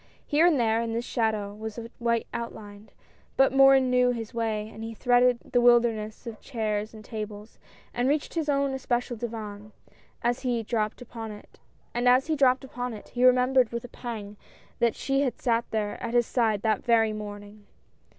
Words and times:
Here 0.25 0.47
and 0.47 0.59
there, 0.59 0.81
in 0.81 0.93
the 0.93 1.01
shadow 1.03 1.53
was 1.53 1.77
a 1.77 1.91
white 1.99 2.25
outline, 2.33 2.89
but 3.37 3.53
Morin 3.53 3.91
knew 3.91 4.09
his 4.09 4.33
way 4.33 4.67
and 4.67 4.83
he 4.83 4.95
threaded 4.95 5.37
the 5.53 5.61
wilderness 5.61 6.25
of 6.25 6.41
chairs 6.41 6.95
and 6.95 7.05
tables, 7.05 7.59
and 7.93 8.09
reached 8.09 8.33
his 8.33 8.49
own 8.49 8.73
especial 8.73 9.15
divan; 9.15 9.59
and 9.87 9.93
as 10.23 10.39
he 10.39 10.63
dropped 10.63 11.03
upon 11.03 11.29
it, 11.31 13.09
he 13.11 13.23
remembered 13.23 13.71
with 13.71 13.83
a 13.85 13.89
pang 13.89 14.37
that 14.79 14.95
she 14.95 15.21
had 15.21 15.39
sat 15.39 15.65
there 15.69 16.01
at 16.01 16.15
his 16.15 16.25
side 16.25 16.63
that 16.63 16.83
very 16.83 17.13
morning. 17.13 17.67